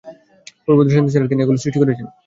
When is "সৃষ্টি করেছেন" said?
1.57-2.07